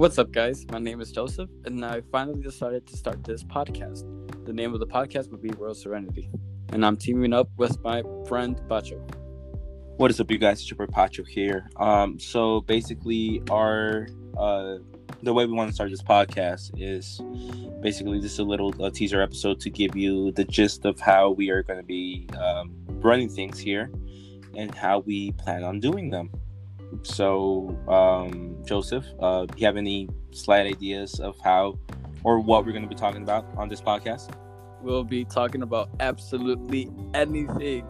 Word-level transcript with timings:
What's 0.00 0.16
up, 0.16 0.32
guys? 0.32 0.64
My 0.72 0.78
name 0.78 1.02
is 1.02 1.12
Joseph, 1.12 1.50
and 1.66 1.84
I 1.84 2.00
finally 2.10 2.40
decided 2.40 2.86
to 2.86 2.96
start 2.96 3.22
this 3.22 3.44
podcast. 3.44 4.06
The 4.46 4.52
name 4.54 4.72
of 4.72 4.80
the 4.80 4.86
podcast 4.86 5.30
would 5.30 5.42
be 5.42 5.50
World 5.50 5.76
Serenity, 5.76 6.30
and 6.70 6.86
I'm 6.86 6.96
teaming 6.96 7.34
up 7.34 7.50
with 7.58 7.78
my 7.84 8.02
friend 8.26 8.58
Pacho. 8.66 8.96
What 9.98 10.10
is 10.10 10.18
up, 10.18 10.30
you 10.30 10.38
guys? 10.38 10.62
It's 10.62 10.70
your 10.70 10.86
Pacho 10.86 11.22
here. 11.22 11.68
Um, 11.76 12.18
so 12.18 12.62
basically, 12.62 13.42
our 13.50 14.08
uh, 14.38 14.76
the 15.22 15.34
way 15.34 15.44
we 15.44 15.52
want 15.52 15.68
to 15.68 15.74
start 15.74 15.90
this 15.90 16.00
podcast 16.00 16.70
is 16.78 17.20
basically 17.82 18.20
just 18.20 18.38
a 18.38 18.42
little 18.42 18.74
uh, 18.82 18.88
teaser 18.88 19.20
episode 19.20 19.60
to 19.60 19.68
give 19.68 19.94
you 19.96 20.32
the 20.32 20.44
gist 20.44 20.86
of 20.86 20.98
how 20.98 21.28
we 21.28 21.50
are 21.50 21.62
going 21.62 21.78
to 21.78 21.84
be 21.84 22.26
um, 22.38 22.72
running 23.02 23.28
things 23.28 23.58
here 23.58 23.90
and 24.56 24.74
how 24.74 25.00
we 25.00 25.32
plan 25.32 25.62
on 25.62 25.78
doing 25.78 26.08
them. 26.08 26.30
So, 27.02 27.78
um, 27.88 28.56
Joseph, 28.64 29.04
uh, 29.20 29.46
do 29.46 29.54
you 29.56 29.66
have 29.66 29.76
any 29.76 30.08
slight 30.32 30.66
ideas 30.66 31.20
of 31.20 31.38
how 31.40 31.78
or 32.24 32.40
what 32.40 32.64
we're 32.64 32.72
going 32.72 32.82
to 32.82 32.88
be 32.88 32.94
talking 32.94 33.22
about 33.22 33.46
on 33.56 33.68
this 33.68 33.80
podcast? 33.80 34.30
We'll 34.82 35.04
be 35.04 35.24
talking 35.24 35.62
about 35.62 35.90
absolutely 36.00 36.90
anything. 37.14 37.84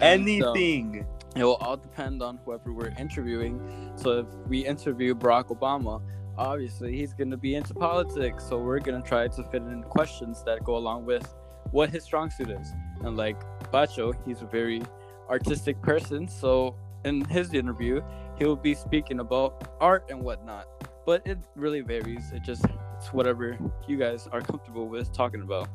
And, 0.00 0.22
Anything. 0.28 1.00
um, 1.00 1.06
it 1.36 1.44
will 1.44 1.56
all 1.56 1.76
depend 1.76 2.22
on 2.22 2.38
whoever 2.44 2.72
we're 2.72 2.94
interviewing. 2.98 3.92
So 3.96 4.20
if 4.20 4.26
we 4.48 4.66
interview 4.66 5.14
Barack 5.14 5.46
Obama, 5.56 6.02
obviously 6.36 6.96
he's 6.96 7.12
going 7.12 7.30
to 7.30 7.36
be 7.36 7.54
into 7.54 7.74
politics. 7.74 8.44
So 8.48 8.58
we're 8.58 8.80
going 8.80 9.02
to 9.02 9.08
try 9.08 9.28
to 9.28 9.42
fit 9.44 9.62
in 9.62 9.82
questions 9.84 10.42
that 10.44 10.64
go 10.64 10.76
along 10.76 11.06
with 11.06 11.32
what 11.70 11.90
his 11.90 12.04
strong 12.04 12.30
suit 12.30 12.50
is. 12.50 12.68
And 13.02 13.16
like 13.16 13.40
Pacho, 13.70 14.12
he's 14.26 14.42
a 14.42 14.46
very 14.46 14.82
artistic 15.30 15.80
person. 15.80 16.28
So 16.28 16.76
in 17.04 17.24
his 17.26 17.52
interview, 17.54 18.00
he'll 18.38 18.56
be 18.56 18.74
speaking 18.74 19.20
about 19.20 19.74
art 19.80 20.06
and 20.10 20.20
whatnot. 20.22 20.66
But 21.04 21.26
it 21.26 21.38
really 21.56 21.80
varies. 21.80 22.30
It 22.32 22.42
just 22.44 22.64
it's 22.96 23.12
whatever 23.12 23.58
you 23.88 23.96
guys 23.96 24.28
are 24.30 24.40
comfortable 24.40 24.88
with 24.88 25.12
talking 25.12 25.42
about. 25.42 25.68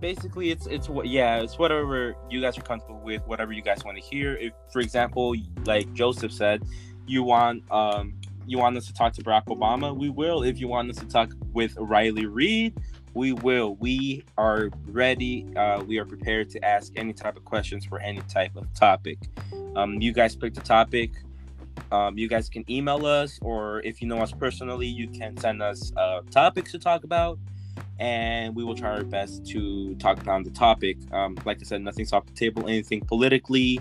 basically 0.00 0.50
it's 0.50 0.66
it's 0.68 0.88
what 0.88 1.08
yeah 1.08 1.38
it's 1.42 1.58
whatever 1.58 2.14
you 2.30 2.40
guys 2.40 2.56
are 2.56 2.62
comfortable 2.62 3.00
with 3.00 3.20
whatever 3.26 3.52
you 3.52 3.62
guys 3.62 3.84
want 3.84 3.96
to 3.96 4.02
hear 4.02 4.36
if 4.36 4.52
for 4.72 4.80
example 4.80 5.34
like 5.64 5.92
joseph 5.92 6.32
said 6.32 6.62
you 7.06 7.22
want 7.22 7.68
um 7.72 8.14
you 8.46 8.58
want 8.58 8.76
us 8.76 8.86
to 8.86 8.92
talk 8.92 9.12
to 9.12 9.22
barack 9.24 9.44
obama 9.46 9.94
we 9.96 10.08
will 10.08 10.44
if 10.44 10.60
you 10.60 10.68
want 10.68 10.88
us 10.88 10.96
to 10.96 11.06
talk 11.06 11.30
with 11.52 11.76
riley 11.78 12.26
reid 12.26 12.78
we 13.18 13.32
will 13.32 13.74
we 13.80 14.22
are 14.36 14.70
ready 14.86 15.44
uh, 15.56 15.82
we 15.84 15.98
are 15.98 16.04
prepared 16.04 16.48
to 16.48 16.64
ask 16.64 16.92
any 16.94 17.12
type 17.12 17.36
of 17.36 17.44
questions 17.44 17.84
for 17.84 17.98
any 17.98 18.20
type 18.28 18.54
of 18.54 18.72
topic 18.74 19.18
um, 19.74 20.00
you 20.00 20.12
guys 20.12 20.36
pick 20.36 20.54
the 20.54 20.60
topic 20.60 21.10
um, 21.90 22.16
you 22.16 22.28
guys 22.28 22.48
can 22.48 22.64
email 22.70 23.04
us 23.04 23.40
or 23.42 23.80
if 23.80 24.00
you 24.00 24.06
know 24.06 24.18
us 24.18 24.30
personally 24.30 24.86
you 24.86 25.08
can 25.08 25.36
send 25.36 25.60
us 25.60 25.92
uh, 25.96 26.20
topics 26.30 26.70
to 26.70 26.78
talk 26.78 27.02
about 27.02 27.40
and 27.98 28.54
we 28.54 28.62
will 28.62 28.76
try 28.76 28.90
our 28.90 29.02
best 29.02 29.44
to 29.44 29.96
talk 29.96 30.20
about 30.20 30.44
the 30.44 30.50
topic. 30.50 30.96
Um, 31.10 31.36
like 31.44 31.58
I 31.60 31.64
said, 31.64 31.82
nothing's 31.82 32.12
off 32.12 32.26
the 32.26 32.32
table. 32.32 32.68
Anything 32.68 33.00
politically 33.00 33.80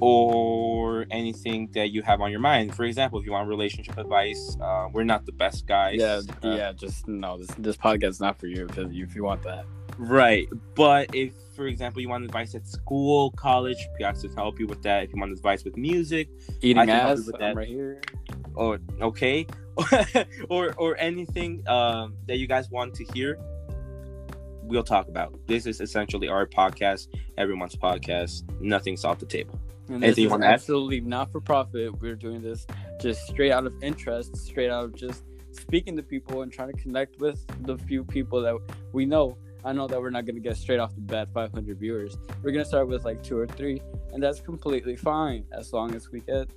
or 0.00 1.06
anything 1.10 1.68
that 1.74 1.90
you 1.92 2.02
have 2.02 2.20
on 2.20 2.30
your 2.30 2.40
mind. 2.40 2.74
For 2.74 2.84
example, 2.84 3.18
if 3.18 3.26
you 3.26 3.32
want 3.32 3.48
relationship 3.48 3.96
advice, 3.98 4.56
uh, 4.60 4.88
we're 4.92 5.04
not 5.04 5.26
the 5.26 5.32
best 5.32 5.66
guys. 5.66 5.98
Yeah, 6.00 6.20
Uh, 6.42 6.54
yeah. 6.56 6.72
Just 6.72 7.06
no. 7.08 7.38
This 7.38 7.48
this 7.58 7.76
podcast 7.76 8.08
is 8.08 8.20
not 8.20 8.38
for 8.38 8.46
you 8.46 8.66
if, 8.66 8.78
if 8.78 9.14
you 9.14 9.24
want 9.24 9.42
that. 9.42 9.64
Right. 9.98 10.48
But 10.74 11.14
if, 11.14 11.34
for 11.54 11.66
example, 11.66 12.00
you 12.00 12.08
want 12.08 12.24
advice 12.24 12.54
at 12.54 12.66
school, 12.66 13.32
college, 13.32 13.76
we 13.98 14.04
have 14.04 14.18
to 14.20 14.28
help 14.28 14.58
you 14.58 14.66
with 14.66 14.82
that. 14.82 15.04
If 15.04 15.10
you 15.12 15.20
want 15.20 15.32
advice 15.32 15.62
with 15.64 15.76
music, 15.76 16.28
Eating 16.62 16.78
I 16.78 16.86
can 16.86 16.94
help 16.96 17.06
you 17.16 17.20
ass. 17.22 17.26
with 17.26 17.34
I'm 17.36 17.40
that. 17.40 17.56
right 17.56 17.68
here. 17.68 18.00
or 18.54 18.78
okay, 19.02 19.46
or 20.48 20.72
or 20.78 20.96
anything 20.98 21.62
um, 21.68 22.14
that 22.26 22.38
you 22.38 22.46
guys 22.46 22.70
want 22.70 22.94
to 22.94 23.04
hear, 23.12 23.38
we'll 24.62 24.82
talk 24.84 25.08
about. 25.08 25.38
This 25.46 25.66
is 25.66 25.80
essentially 25.82 26.28
our 26.28 26.46
podcast, 26.46 27.08
everyone's 27.36 27.76
podcast. 27.76 28.42
Nothing's 28.60 29.04
off 29.04 29.18
the 29.18 29.26
table. 29.26 29.59
And 29.90 30.04
Anything 30.04 30.10
this 30.10 30.18
you 30.18 30.26
is 30.26 30.30
wanna 30.30 30.46
add? 30.46 30.52
absolutely 30.54 31.00
not 31.00 31.32
for 31.32 31.40
profit. 31.40 32.00
We're 32.00 32.14
doing 32.14 32.40
this 32.42 32.66
just 33.00 33.26
straight 33.26 33.50
out 33.50 33.66
of 33.66 33.74
interest, 33.82 34.36
straight 34.36 34.70
out 34.70 34.84
of 34.84 34.94
just 34.94 35.24
speaking 35.50 35.96
to 35.96 36.02
people 36.02 36.42
and 36.42 36.52
trying 36.52 36.72
to 36.72 36.78
connect 36.80 37.18
with 37.20 37.44
the 37.66 37.76
few 37.76 38.04
people 38.04 38.40
that 38.42 38.56
we 38.92 39.04
know. 39.04 39.36
I 39.64 39.72
know 39.72 39.88
that 39.88 40.00
we're 40.00 40.10
not 40.10 40.24
going 40.26 40.36
to 40.36 40.40
get 40.40 40.56
straight 40.56 40.78
off 40.78 40.94
the 40.94 41.00
bat 41.00 41.28
500 41.34 41.76
viewers. 41.78 42.16
We're 42.42 42.52
going 42.52 42.62
to 42.64 42.68
start 42.68 42.86
with 42.88 43.04
like 43.04 43.22
two 43.22 43.36
or 43.36 43.46
three, 43.46 43.82
and 44.12 44.22
that's 44.22 44.40
completely 44.40 44.94
fine 44.96 45.44
as 45.52 45.72
long 45.72 45.94
as 45.94 46.10
we 46.10 46.20
get, 46.20 46.48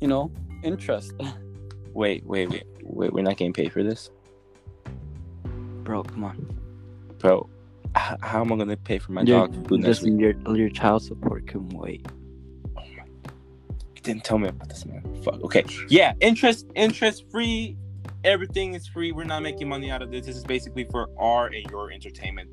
you 0.00 0.06
know, 0.08 0.30
interest. 0.62 1.12
Wait, 1.92 2.24
wait, 2.26 2.48
wait, 2.50 2.64
wait. 2.82 3.12
We're 3.12 3.22
not 3.22 3.36
getting 3.38 3.52
paid 3.54 3.72
for 3.72 3.82
this, 3.82 4.10
Bro, 5.82 6.02
come 6.04 6.24
on. 6.24 6.58
bro. 7.18 7.48
H- 7.96 8.18
how 8.20 8.42
am 8.42 8.52
I 8.52 8.56
gonna 8.56 8.76
pay 8.76 8.98
for 8.98 9.12
my 9.12 9.22
Your, 9.22 9.46
dog 9.46 9.54
food 9.66 9.80
next 9.80 10.02
week? 10.02 10.12
listen, 10.12 10.18
your, 10.18 10.56
your 10.56 10.68
child 10.68 11.02
support 11.02 11.46
can 11.46 11.68
wait. 11.70 12.06
Didn't 14.06 14.22
tell 14.22 14.38
me 14.38 14.46
about 14.46 14.68
this, 14.68 14.86
man. 14.86 15.02
Fuck. 15.24 15.42
Okay. 15.42 15.64
Yeah, 15.88 16.12
interest, 16.20 16.64
interest 16.76 17.24
free. 17.28 17.76
Everything 18.22 18.74
is 18.74 18.86
free. 18.86 19.10
We're 19.10 19.24
not 19.24 19.42
making 19.42 19.68
money 19.68 19.90
out 19.90 20.00
of 20.00 20.12
this. 20.12 20.26
This 20.26 20.36
is 20.36 20.44
basically 20.44 20.84
for 20.84 21.08
our 21.18 21.46
and 21.48 21.68
your 21.72 21.90
entertainment 21.90 22.48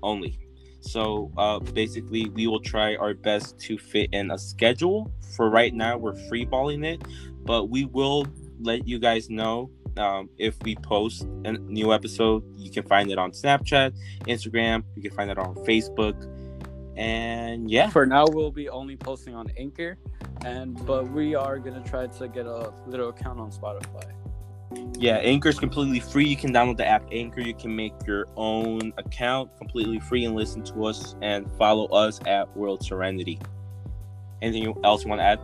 only. 0.00 0.38
So 0.80 1.32
uh, 1.36 1.58
basically, 1.58 2.28
we 2.28 2.46
will 2.46 2.60
try 2.60 2.94
our 2.94 3.14
best 3.14 3.58
to 3.62 3.78
fit 3.78 4.10
in 4.12 4.30
a 4.30 4.38
schedule. 4.38 5.12
For 5.36 5.50
right 5.50 5.74
now, 5.74 5.98
we're 5.98 6.12
freeballing 6.30 6.84
it, 6.84 7.02
but 7.44 7.64
we 7.64 7.84
will 7.86 8.28
let 8.60 8.86
you 8.86 9.00
guys 9.00 9.28
know 9.28 9.72
um, 9.96 10.30
if 10.38 10.54
we 10.62 10.76
post 10.76 11.22
a 11.44 11.54
new 11.54 11.92
episode. 11.92 12.44
You 12.56 12.70
can 12.70 12.84
find 12.84 13.10
it 13.10 13.18
on 13.18 13.32
Snapchat, 13.32 13.92
Instagram. 14.28 14.84
You 14.94 15.02
can 15.02 15.10
find 15.10 15.32
it 15.32 15.38
on 15.38 15.56
Facebook, 15.66 16.14
and 16.96 17.70
yeah, 17.70 17.88
For 17.88 18.06
now, 18.06 18.26
we'll 18.28 18.50
be 18.50 18.68
only 18.68 18.96
posting 18.96 19.34
on 19.34 19.50
Anchor, 19.56 19.98
and 20.44 20.74
but 20.86 21.10
we 21.10 21.34
are 21.34 21.58
gonna 21.58 21.82
try 21.82 22.06
to 22.06 22.28
get 22.28 22.46
a 22.46 22.72
little 22.86 23.08
account 23.08 23.40
on 23.40 23.50
Spotify. 23.50 24.12
Yeah, 24.98 25.16
Anchor 25.16 25.50
is 25.50 25.58
completely 25.58 26.00
free. 26.00 26.26
You 26.26 26.36
can 26.36 26.52
download 26.52 26.76
the 26.76 26.86
app 26.86 27.06
Anchor. 27.12 27.40
You 27.40 27.54
can 27.54 27.74
make 27.74 27.92
your 28.06 28.26
own 28.36 28.92
account 28.96 29.56
completely 29.58 30.00
free 30.00 30.24
and 30.24 30.34
listen 30.34 30.62
to 30.64 30.86
us 30.86 31.14
and 31.22 31.50
follow 31.58 31.86
us 31.86 32.20
at 32.26 32.54
World 32.56 32.84
Serenity. 32.84 33.38
Anything 34.40 34.74
else 34.84 35.04
you 35.04 35.10
want 35.10 35.20
to 35.20 35.24
add? 35.24 35.40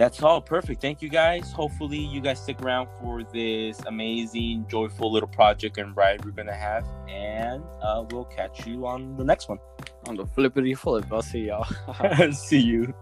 That's 0.00 0.22
all. 0.22 0.40
Perfect. 0.40 0.80
Thank 0.80 1.02
you 1.02 1.10
guys. 1.10 1.52
Hopefully, 1.52 1.98
you 1.98 2.22
guys 2.22 2.40
stick 2.40 2.62
around 2.62 2.88
for 2.98 3.22
this 3.22 3.78
amazing, 3.80 4.64
joyful 4.66 5.12
little 5.12 5.28
project 5.28 5.76
and 5.76 5.94
ride 5.94 6.24
we're 6.24 6.30
going 6.30 6.48
to 6.48 6.54
have. 6.54 6.86
And 7.06 7.62
uh, 7.82 8.06
we'll 8.10 8.24
catch 8.24 8.66
you 8.66 8.86
on 8.86 9.18
the 9.18 9.24
next 9.24 9.50
one. 9.50 9.58
On 10.08 10.16
the 10.16 10.24
flippity 10.24 10.72
flip. 10.72 11.04
I'll 11.12 11.20
see 11.20 11.48
y'all. 11.48 11.66
See 12.32 12.60
you. 12.60 12.94